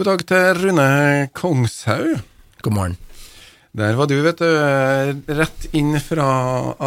[0.00, 0.84] God dag til Rune
[1.36, 2.22] Kongshaug.
[2.64, 2.94] God morgen.
[3.76, 4.46] Der var du, vet du.
[5.36, 6.28] Rett inn fra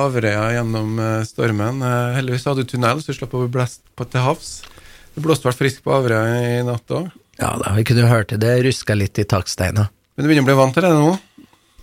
[0.01, 1.83] Averøya gjennom eh, stormen.
[1.85, 4.49] Eh, Heldigvis hadde du tunnel, så du slapp å blåst på til havs.
[5.13, 7.13] Det blåste vel friskt på Averøya i natt òg.
[7.37, 8.41] Ja da, vi kunne hørt det.
[8.41, 9.85] Det ruska litt i taksteina.
[10.17, 11.13] Men du begynner å bli vant til det nå?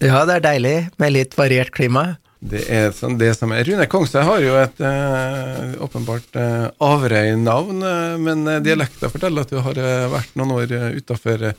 [0.02, 2.08] Ja, det er deilig med litt variert klima.
[2.40, 3.66] Det er sånn det som er.
[3.68, 9.52] Rune Kongstad har jo et eh, åpenbart eh, Averøy-navn, eh, men eh, dialekta forteller at
[9.52, 11.50] du har eh, vært noen år eh, utafor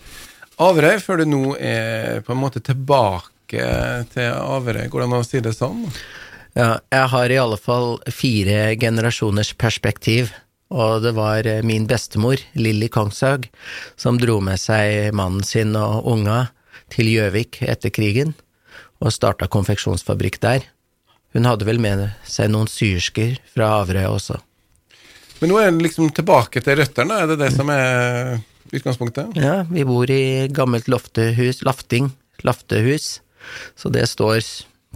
[0.61, 3.61] Averøy, før du nå er på en måte tilbake
[4.14, 4.88] til Averøy.
[4.89, 5.86] Går det an å si det sånn?
[6.57, 10.33] Ja, jeg har i alle fall fire generasjoners perspektiv.
[10.71, 13.50] Og det var eh, min bestemor, Lilly Kongshaug,
[14.00, 16.46] som dro med seg mannen sin og unga
[16.91, 18.33] til Gjøvik etter krigen,
[19.02, 20.63] og starta konfeksjonsfabrikk der.
[21.31, 24.39] Hun hadde vel med seg noen syersker fra Averøy også.
[25.41, 29.37] Men nå er det liksom tilbake til røttene, er det det som er utgangspunktet?
[29.39, 32.11] Ja, vi bor i gammelt loftehus, lafting,
[32.45, 33.21] laftehus,
[33.79, 34.43] så det står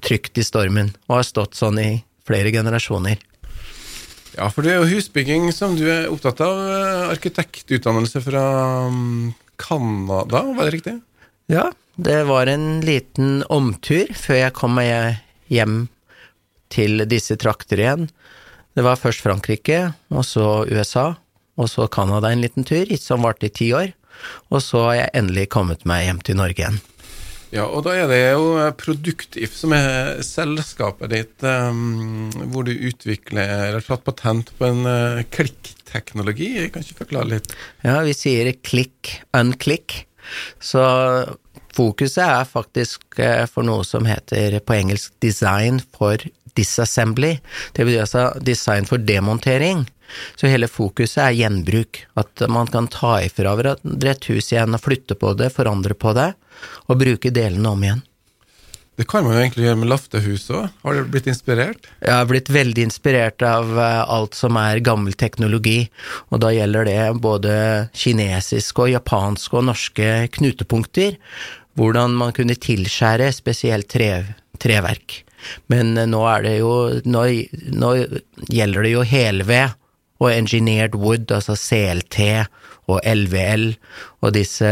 [0.05, 1.89] trygt i stormen, og har stått sånn i
[2.27, 3.17] flere generasjoner.
[4.36, 6.59] Ja, for det er jo husbygging som du er opptatt av.
[7.14, 8.45] Arkitektutdannelse fra
[8.92, 10.97] mm, Canada, var det riktig?
[11.47, 15.86] Ja, det var en liten omtur før jeg kom meg hjem
[16.73, 18.09] til disse trakter igjen.
[18.75, 21.13] Det var først Frankrike, og så USA,
[21.55, 23.94] og så Canada en liten tur, som varte i ti år.
[24.52, 26.81] Og så har jeg endelig kommet meg hjem til Norge igjen.
[27.53, 28.49] Ja, og da er det jo
[28.80, 34.83] Produktiv, som er selskapet ditt, um, hvor du utvikler eller har tatt patent på en
[34.83, 36.49] uh, klikkteknologi.
[36.73, 37.55] Kan ikke forklare litt?
[37.86, 40.02] Ja, vi sier klikk, unclick.
[40.59, 40.83] Så
[41.76, 46.22] fokuset er faktisk eh, for noe som heter på engelsk design for
[46.56, 47.36] disassembly.
[47.76, 49.86] Det betyr altså design for demontering.
[50.40, 52.06] Så hele fokuset er gjenbruk.
[52.16, 56.16] At man kan ta ifra hverandre et hus igjen og flytte på det, forandre på
[56.17, 56.34] det,
[56.88, 58.04] og bruke delene om igjen.
[58.95, 60.70] Det kan man jo egentlig gjøre med laftehus òg.
[60.86, 61.89] Har du blitt inspirert?
[62.00, 65.89] Jeg har blitt veldig inspirert av eh, alt som er gammel teknologi,
[66.32, 67.58] og da gjelder det både
[67.92, 71.20] kinesiske og japanske og norske knutepunkter,
[71.80, 74.11] hvordan man kunne tilskjære spesielt tre,
[74.61, 75.21] treverk.
[75.71, 76.75] Men eh, nå er det jo
[77.05, 77.25] nå,
[77.75, 77.95] nå
[78.49, 79.81] gjelder det jo helved
[80.23, 82.45] og engineered wood, altså CLT
[82.87, 83.73] og LVL
[84.23, 84.69] og disse,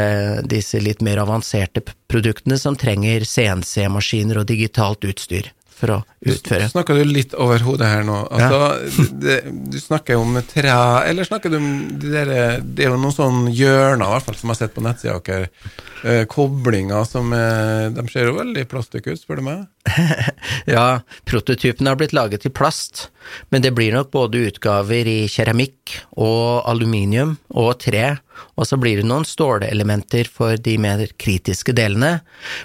[0.47, 6.67] disse litt mer avanserte produktene som trenger CNC-maskiner og digitalt utstyr for å utføre.
[6.72, 8.19] Snakker du litt over hodet her nå?
[8.31, 9.39] Altså, det,
[9.73, 10.72] du snakker om tre,
[11.09, 14.38] eller snakker du om de der, Det er jo noen sånne hjørner, i hvert fall,
[14.39, 15.73] som jeg har sett på nettsida deres.
[16.03, 19.63] Eh, koblinger som eh, De ser jo veldig plastikk ut, spør du meg.
[20.73, 23.07] Ja, prototypene har blitt laget i plast,
[23.51, 28.17] men det blir nok både utgaver i keramikk og aluminium og tre,
[28.56, 32.17] og så blir det noen stålelementer for de mer kritiske delene,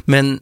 [0.07, 0.39] men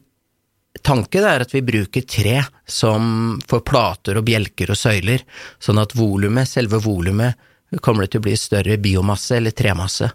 [0.85, 5.23] tanken er at vi bruker tre som for plater og bjelker og søyler,
[5.63, 7.37] sånn at volumet, selve volumet,
[7.83, 10.09] kommer det til å bli større biomasse eller tremasse.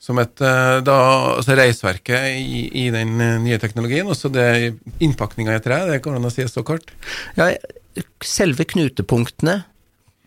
[0.00, 0.96] Som et eh, da,
[1.36, 6.18] altså reisverket i, i den eh, nye teknologien, også det innpakninga i tre, det går
[6.18, 6.92] an å si så kort.
[7.38, 7.48] Ja,
[8.24, 9.62] selve knutepunktene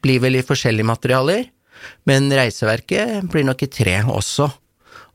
[0.04, 1.46] blir vel i forskjellige materialer,
[2.10, 4.50] men reiseverket blir nok i tre også.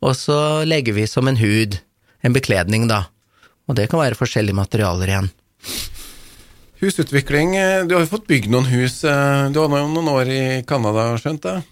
[0.04, 0.38] Og så
[0.69, 1.81] legger vi som en hud,
[2.25, 3.04] en bekledning da,
[3.69, 5.30] og det kan være forskjellige materialer igjen.
[6.82, 9.04] Husutvikling, eh, du har jo fått bygd noen hus.
[9.04, 11.62] eh, Du har jo noen år i Canada, skjønt det?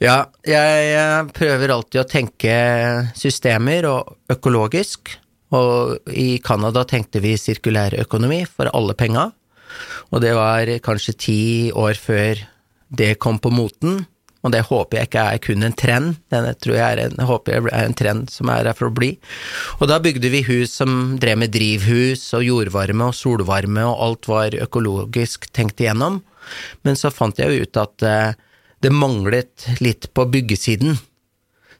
[0.00, 2.54] Ja, jeg eh, prøver alltid å tenke
[3.18, 5.16] systemer og økologisk,
[5.52, 9.32] og i Canada tenkte vi sirkulær økonomi for alle penga,
[10.10, 11.40] og det var kanskje ti
[11.72, 12.40] år før
[12.90, 14.06] det kom på moten,
[14.46, 17.56] og det håper jeg ikke er kun en trend, det tror jeg er en, håper
[17.56, 19.10] jeg er en trend som er her for å bli.
[19.80, 24.30] Og da bygde vi hus som drev med drivhus og jordvarme og solvarme, og alt
[24.30, 26.20] var økologisk tenkt igjennom,
[26.86, 28.38] men så fant jeg jo ut at eh,
[28.84, 30.96] det manglet litt på byggesiden.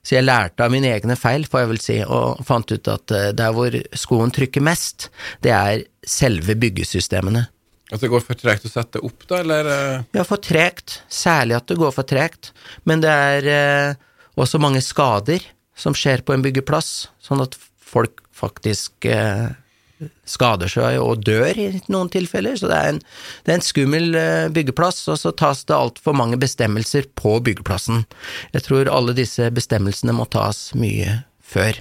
[0.03, 3.15] Så jeg lærte av mine egne feil, får jeg vel si, og fant ut at
[3.15, 5.09] eh, der hvor skoen trykker mest,
[5.47, 7.47] det er selve byggesystemene.
[7.93, 9.69] At det går for tregt å sette opp, da, eller?
[9.73, 10.03] eh?
[10.19, 12.53] Ja, for tregt, særlig at det går for tregt,
[12.89, 13.95] men det er eh,
[14.37, 15.47] også mange skader
[15.79, 17.57] som skjer på en byggeplass, sånn at
[17.89, 19.49] folk faktisk eh,
[20.29, 23.01] skader seg og dør i noen tilfeller, så det er en,
[23.47, 28.05] det er en skummel eh, byggeplass, og så tas det altfor mange bestemmelser på byggeplassen.
[28.53, 31.81] Jeg tror alle disse bestemmelsene må tas mye før.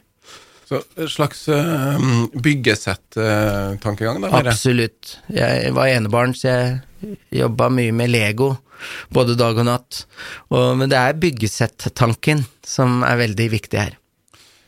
[0.68, 1.96] Så et slags uh,
[2.44, 4.28] byggesett-tankegang, da?
[4.28, 4.50] eller?
[4.52, 5.14] Absolutt.
[5.31, 8.50] Jeg var enebarn, så jeg jobba mye med Lego,
[9.16, 10.02] både dag og natt.
[10.52, 13.96] Og, men det er byggesett-tanken som er veldig viktig her.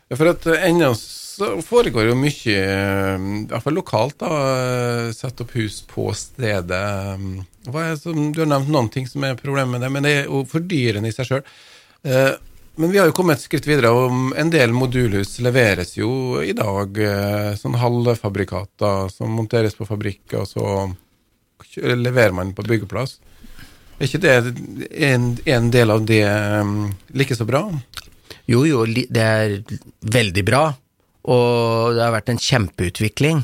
[0.10, 4.31] Ja, for at eh, ennå så foregår jo mye, eh, i hvert fall lokalt, da.
[4.56, 6.84] eh, Sette opp hus på stedet.
[7.69, 10.16] Hva er som, du har nevnt noen ting som er problemet med det, men det
[10.22, 11.44] er jo fordyrende i seg sjøl.
[12.80, 16.54] Men vi har jo kommet et skritt videre, og en del modulhus leveres jo i
[16.56, 16.96] dag.
[17.04, 23.18] eh, Sånn halvfabrikater som monteres på fabrikker, og så leverer man på byggeplass.
[24.00, 24.36] Er ikke det
[24.96, 27.66] en, en del av det um, like så bra?
[28.48, 29.58] Jo, jo, det er
[30.00, 30.62] veldig bra,
[31.28, 33.44] og det har vært en kjempeutvikling.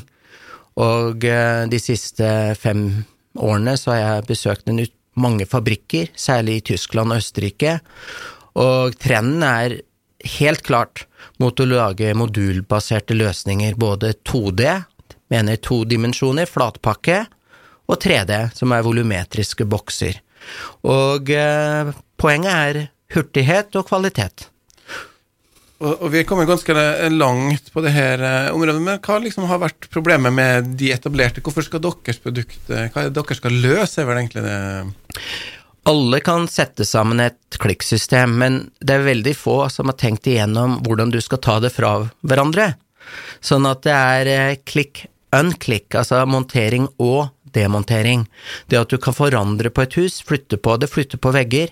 [0.80, 2.86] Og eh, de siste fem
[3.36, 4.72] årene så har jeg besøkt
[5.20, 7.76] mange fabrikker, særlig i Tyskland og Østerrike,
[8.56, 9.78] og trenden er
[10.38, 11.04] helt klart
[11.42, 14.66] mot å lage modulbaserte løsninger, både 2D,
[15.32, 17.24] mener to dimensjoner, flatpakke,
[17.86, 20.18] og 3D, som er volumetriske bokser.
[20.86, 24.48] Og eh, poenget er hurtighet og kvalitet.
[25.76, 26.72] Og, og vi er kommet ganske
[27.12, 31.44] langt på det her eh, området, men hva liksom har vært problemet med de etablerte?
[31.44, 34.56] Hvorfor skal deres produkt eh, Hva er det dere skal løse, er vel egentlig det
[35.86, 40.80] Alle kan sette sammen et klikksystem, men det er veldig få som har tenkt igjennom
[40.82, 41.92] hvordan du skal ta det fra
[42.26, 42.72] hverandre.
[43.38, 45.04] Sånn at det er eh, klikk,
[45.36, 48.24] unklikk, altså montering og demontering.
[48.66, 51.70] Det at du kan forandre på et hus, flytte på det, flytte på vegger,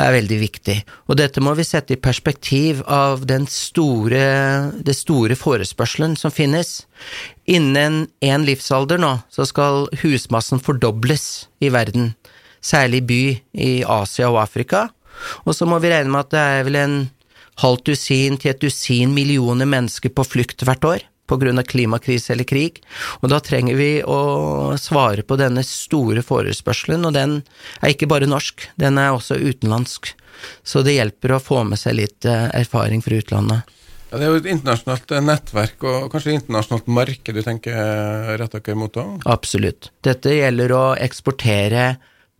[0.00, 0.76] er veldig viktig.
[1.08, 6.86] Og dette må vi sette i perspektiv av den store, det store forespørselen som finnes.
[7.44, 12.14] Innen en livsalder nå, så skal husmassen fordobles i verden,
[12.66, 13.22] særlig by
[13.62, 14.88] i Asia og Afrika.
[15.46, 16.96] Og så må vi regne med at det er vel en
[17.62, 22.82] halvt dusin til et dusin millioner mennesker på flukt hvert år av klimakrise eller krig,
[23.20, 27.42] og da trenger vi å svare på denne store forespørselen, og den
[27.82, 30.14] er ikke bare norsk, den er også utenlandsk,
[30.62, 33.62] så det hjelper å få med seg litt eh, erfaring fra utlandet.
[34.10, 37.74] ja, Det er jo et internasjonalt eh, nettverk og kanskje et internasjonalt marked du tenker
[37.74, 39.26] eh, retter dere mot òg?
[39.26, 39.90] Absolutt.
[40.04, 41.96] Dette gjelder å eksportere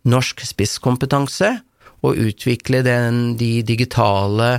[0.09, 1.57] norsk spisskompetanse
[2.05, 4.57] og utvikle den, de digitale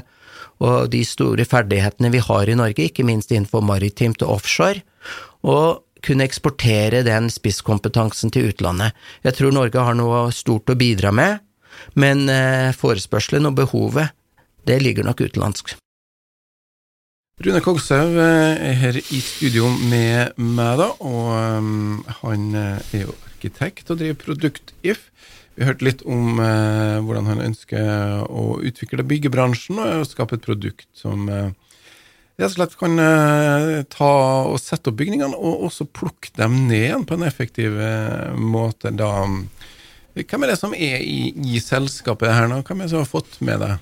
[0.59, 4.83] og de store ferdighetene vi har i Norge, ikke minst innenfor maritimt og offshore,
[5.47, 8.95] og kunne eksportere den spisskompetansen til utlandet.
[9.27, 11.43] Jeg tror Norge har noe stort å bidra med,
[11.99, 14.15] men eh, forespørselen og behovet,
[14.67, 15.77] det ligger nok utenlandsk.
[17.39, 21.29] Rune Kogshaug eh, er her i studio med meg, da, og
[21.63, 25.05] um, han eh, er jo arkitekt og driver Produkt-If.
[25.55, 30.89] Vi hørte litt om eh, hvordan han ønsker å utvikle byggebransjen og skape et produkt
[30.99, 31.55] som eh,
[32.43, 34.11] rett og slett kan eh, ta
[34.51, 38.91] og sette opp bygningene, og også plukke dem ned igjen på en effektiv eh, måte.
[38.99, 39.15] Da.
[40.19, 42.65] Hvem er det som er i, i selskapet her nå?
[42.67, 43.77] Hvem er det som har fått med det?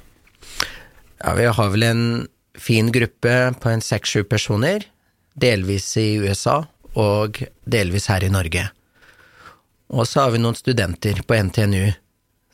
[1.24, 2.08] Ja, vi har vel en
[2.58, 4.86] fin gruppe på en seks-sju personer,
[5.34, 6.62] delvis i USA
[6.96, 8.68] og delvis her i Norge.
[9.92, 11.92] Og så har vi noen studenter på NTNU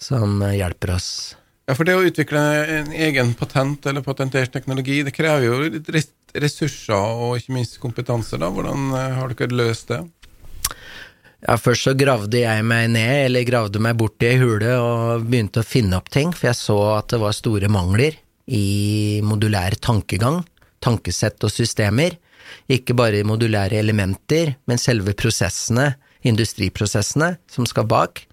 [0.03, 1.13] som hjelper oss.
[1.69, 2.41] Ja, for det å utvikle
[2.81, 8.37] en egen patent eller patentert teknologi, det krever jo litt ressurser og ikke minst kompetanse.
[8.41, 8.51] da.
[8.51, 10.03] Hvordan eh, har dere løst det?
[11.43, 15.25] Ja, først så gravde jeg meg ned, eller gravde meg bort i ei hule og
[15.27, 19.77] begynte å finne opp ting, for jeg så at det var store mangler i modulær
[19.83, 20.43] tankegang,
[20.83, 22.17] tankesett og systemer.
[22.73, 25.93] Ikke bare i modulære elementer, men selve prosessene,
[26.27, 28.25] industriprosessene som skal bak.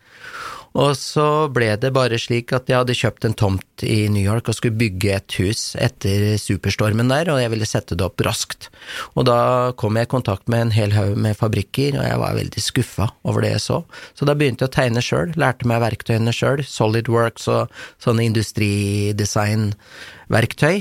[0.78, 4.50] Og så ble det bare slik at jeg hadde kjøpt en tomt i New York
[4.50, 8.70] og skulle bygge et hus etter superstormen der, og jeg ville sette det opp raskt.
[9.18, 9.40] Og da
[9.80, 13.08] kom jeg i kontakt med en hel haug med fabrikker, og jeg var veldig skuffa
[13.24, 13.78] over det jeg så.
[14.14, 17.62] Så da begynte jeg å tegne sjøl, lærte meg verktøyene sjøl, Solidworks og
[18.04, 20.78] sånne industridesignverktøy.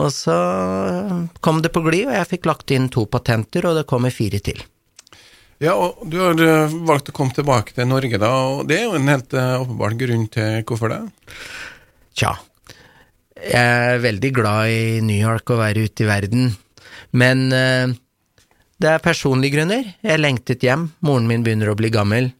[0.00, 0.36] Og så
[1.42, 4.40] kom det på glid, og jeg fikk lagt inn to patenter, og det kommer fire
[4.42, 4.58] til.
[5.60, 8.86] Ja, og Du har eh, valgt å komme tilbake til Norge, da, og det er
[8.86, 11.00] jo en helt eh, åpenbar grunn til hvorfor det.
[12.16, 12.32] Tja,
[13.36, 16.46] jeg er veldig glad i New York og være ute i verden,
[17.12, 17.92] men eh,
[18.80, 19.90] det er personlige grunner.
[20.00, 22.30] Jeg lengtet hjem, moren min begynner å bli gammel.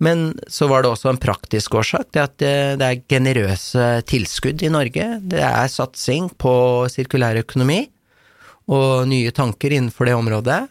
[0.00, 4.70] Men så var det også en praktisk årsak, det at det, er generøse tilskudd i
[4.72, 5.10] Norge.
[5.20, 6.54] Det er satsing på
[6.88, 7.82] sirkulær økonomi
[8.72, 10.62] og nye tanker innenfor det området.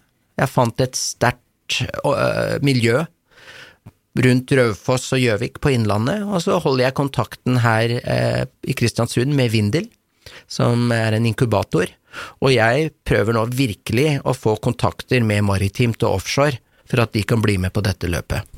[0.41, 1.45] Jeg fant et sterkt
[1.83, 3.03] øh, miljø
[4.19, 9.35] rundt Raufoss og Gjøvik på Innlandet, og så holder jeg kontakten her eh, i Kristiansund
[9.37, 9.87] med Vindel,
[10.49, 11.91] som er en inkubator,
[12.41, 16.57] og jeg prøver nå virkelig å få kontakter med maritimt og offshore
[16.89, 18.57] for at de kan bli med på dette løpet.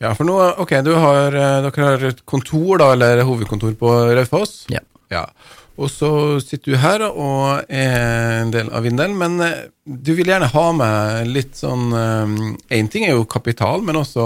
[0.00, 3.92] Ja, for nå, ok, du har, eh, dere har et kontor, da, eller hovedkontor på
[4.16, 4.66] Raufoss.
[4.72, 4.82] Ja.
[5.12, 5.28] Ja.
[5.76, 10.30] Og så sitter du her og er en del av Vindel, men eh, du vil
[10.32, 14.24] gjerne ha med litt sånn Én ting er jo kapital, men også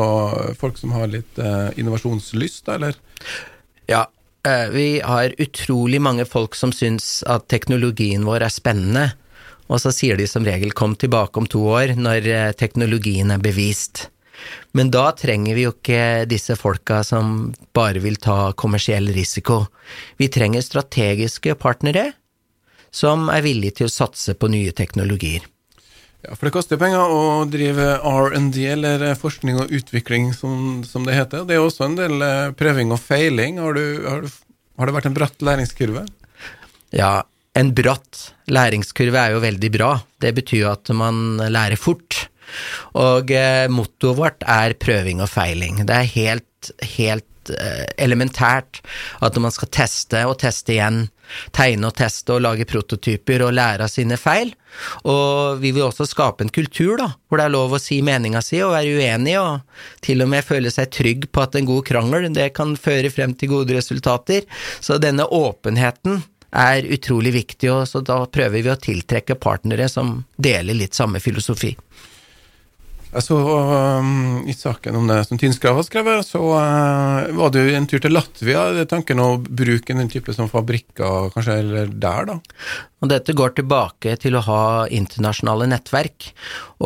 [0.60, 1.40] folk som har litt
[1.76, 2.96] innovasjonslyst, da, eller?
[3.90, 4.06] Ja,
[4.72, 9.04] vi har utrolig mange folk som syns at teknologien vår er spennende,
[9.68, 14.08] og så sier de som regel 'kom tilbake om to år', når teknologien er bevist.
[14.76, 19.64] Men da trenger vi jo ikke disse folka som bare vil ta kommersiell risiko.
[20.20, 22.12] Vi trenger strategiske partnere
[22.90, 25.46] som er villige til å satse på nye teknologier.
[26.20, 31.16] Ja, For det koster penger å drive R&D, eller forskning og utvikling, som, som, det
[31.16, 31.46] heter.
[31.48, 33.60] Det er også en del eh, prøving og feiling.
[33.62, 36.04] Har, du, har, du, har det vært en bratt læringskurve?
[36.96, 37.22] Ja,
[37.56, 39.94] en bratt læringskurve er jo veldig bra.
[40.20, 42.26] Det betyr jo at man lærer fort.
[42.98, 45.84] Og eh, mottoet vårt er prøving og feiling.
[45.86, 48.82] Det er helt, helt eh, elementært
[49.20, 51.04] at når man skal teste og teste igjen,
[51.54, 54.50] tegne og teste og lage prototyper og lære av sine feil,
[55.06, 58.42] og vi vil også skape en kultur da, hvor det er lov å si meninga
[58.42, 61.86] si og være uenig, og til og med føle seg trygg på at en god
[61.86, 64.46] krangel, det kan føre frem til gode resultater.
[64.82, 70.20] Så denne åpenheten er utrolig viktig, og så da prøver vi å tiltrekke partnere som
[70.36, 71.76] deler litt samme filosofi.
[73.10, 77.64] Jeg så um, I saken om det som Tynskrav har skrevet, så uh, var det
[77.64, 78.68] jo en tur til Latvia.
[78.70, 82.36] Det er tanken å bruke den type som fabrikker kanskje eller der, da?
[83.02, 86.28] Og Dette går tilbake til å ha internasjonale nettverk.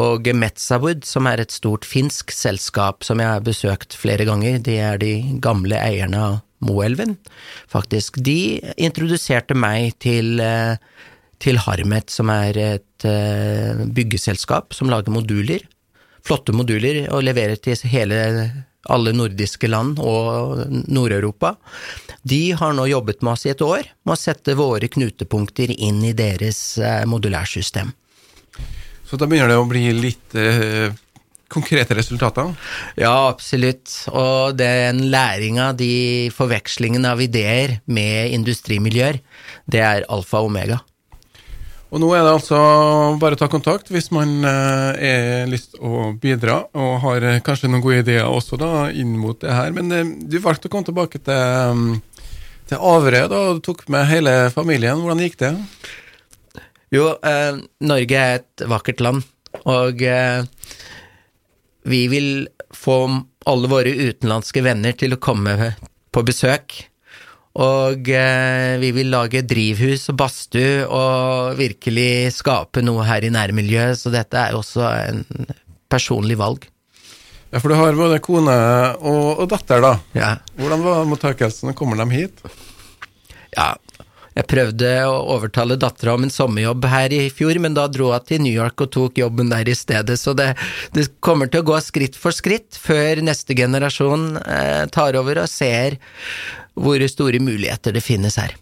[0.00, 4.78] Og Metsawood, som er et stort finsk selskap som jeg har besøkt flere ganger, de
[4.80, 5.12] er de
[5.44, 7.18] gamle eierne av Moelven,
[7.68, 8.16] faktisk.
[8.24, 10.80] De introduserte meg til uh,
[11.44, 15.66] til Harmet, som er et uh, byggeselskap som lager moduler
[16.24, 18.20] flotte moduler og leverer til hele
[18.92, 21.54] alle nordiske land og Nord-Europa.
[22.22, 26.02] De har nå jobbet med oss i et år med å sette våre knutepunkter inn
[26.04, 27.92] i deres eh, modulærsystem.
[29.04, 30.92] Så da begynner det å bli litt eh,
[31.52, 32.52] konkrete resultater?
[33.00, 33.92] Ja, absolutt.
[34.12, 39.20] Og den læringa, de forvekslingene av ideer med industrimiljøer,
[39.70, 40.80] det er alfa og omega.
[41.92, 42.58] Og nå er det altså
[43.22, 47.70] bare å ta kontakt hvis man eh, er lyst å bidra, og har eh, kanskje
[47.70, 49.74] noen gode ideer også da, inn mot det her.
[49.76, 52.32] Men eh, du valgte å komme tilbake til, mm,
[52.72, 55.04] til Averøy, da, og du tok med hele familien.
[55.04, 55.52] Hvordan gikk det?
[56.94, 59.28] Jo, eh, Norge er et vakkert land,
[59.62, 60.42] og eh,
[61.90, 62.28] vi vil
[62.74, 62.98] få
[63.46, 65.74] alle våre utenlandske venner til å komme
[66.14, 66.80] på besøk
[67.54, 74.00] og eh, vi vil lage drivhus og badstue og virkelig skape noe her i nærmiljøet,
[74.00, 75.22] så dette er også en
[75.90, 76.66] personlig valg.
[77.54, 78.54] Ja, for du har både kone
[78.98, 79.92] og, og datter, da.
[80.18, 80.32] Ja.
[80.58, 81.70] Hvordan var mottakelsen?
[81.78, 82.42] Kommer de hit?
[83.54, 83.76] Ja,
[84.34, 88.26] jeg prøvde å overtale dattera om en sommerjobb her i fjor, men da dro hun
[88.26, 90.52] til New York og tok jobben der i stedet, så det,
[90.96, 95.50] det kommer til å gå skritt for skritt før neste generasjon eh, tar over og
[95.50, 95.98] ser
[96.74, 98.56] hvor store muligheter det finnes her.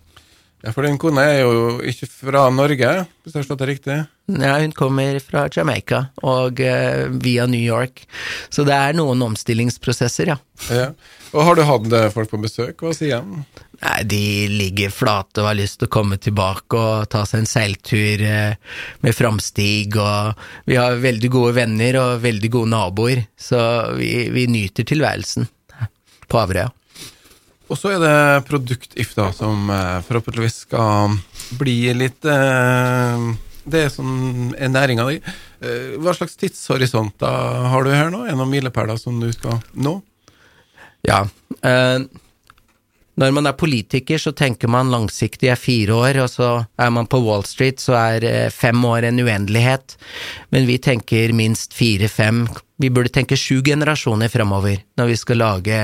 [0.62, 2.90] Ja, For din kone er jo ikke fra Norge,
[3.23, 3.97] hvis jeg har forstått det riktig?
[4.31, 8.04] Ja, hun kommer fra Jamaica og uh, via New York,
[8.47, 10.37] så det er noen omstillingsprosesser, ja.
[10.71, 10.92] ja.
[11.33, 13.64] Og har du hatt eh, folk på besøk, hva sier de?
[13.83, 17.50] Nei, de ligger flate og har lyst til å komme tilbake og ta seg en
[17.50, 20.38] seiltur uh, med Framstig, og
[20.71, 23.64] vi har veldig gode venner og veldig gode naboer, så
[23.99, 25.50] vi, vi nyter tilværelsen
[26.31, 26.71] på Averøya.
[27.73, 31.14] Og så er det Produkt-If, da, som eh, forhåpentligvis skal
[31.57, 33.25] bli litt eh,
[33.64, 35.21] Det som er næringa di.
[35.64, 38.26] Eh, hva slags tidshorisonter har du her nå?
[38.26, 39.95] Er det noen milepæler som du skal nå?
[41.09, 41.23] Ja.
[41.64, 42.05] Eh,
[43.23, 46.49] når man er politiker, så tenker man langsiktig er fire år, og så
[46.81, 49.95] er man på Wall Street, så er fem år en uendelighet.
[50.50, 52.49] Men vi tenker minst fire-fem,
[52.83, 55.76] vi burde tenke sju generasjoner fremover når vi skal lage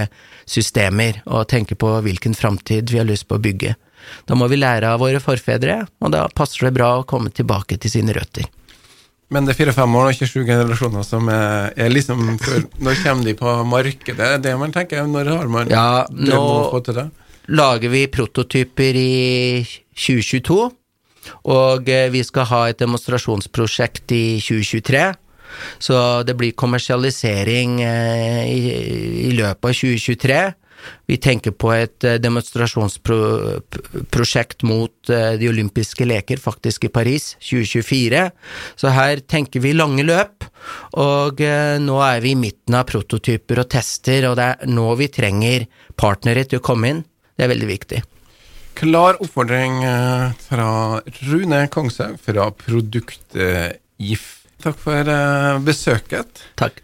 [0.51, 3.77] systemer og tenke på hvilken framtid vi har lyst på å bygge.
[4.27, 7.79] Da må vi lære av våre forfedre, og da passer det bra å komme tilbake
[7.79, 8.49] til sine røtter.
[9.29, 13.01] Men det er fire-fem år og ikke sju generasjoner som er, er liksom for, Når
[13.05, 14.17] kommer de på markedet?
[14.17, 15.05] Det er det man tenker.
[15.05, 17.11] Når har man ja, nå få til det?
[17.49, 19.65] Lager vi prototyper i
[19.97, 20.71] 2022,
[21.49, 25.15] og eh, vi skal ha et demonstrasjonsprosjekt i 2023.
[25.81, 30.53] Så det blir kommersialisering eh, i, løpet av 2023.
[31.11, 38.31] Vi tenker på et eh, demonstrasjonsprosjekt mot de olympiske leker, faktisk i Paris, 2024.
[38.79, 40.45] Så her tenker vi lange løp,
[41.01, 41.41] og
[41.81, 45.67] nå er vi i midten av prototyper og tester, og det er nå vi trenger
[45.99, 47.03] partnere til å komme inn.
[47.39, 48.03] Det er veldig viktig.
[48.79, 50.71] klar oppfordring eh, fra
[51.31, 54.27] Rune Kongshaug fra Produktgif.
[54.63, 56.43] Takk for eh, besøket.
[56.59, 56.83] Takk.